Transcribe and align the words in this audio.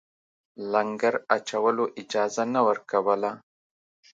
لنګر 0.71 1.15
اچولو 1.35 1.85
اجازه 2.01 2.43
نه 2.53 2.61
ورکوله. 2.67 3.31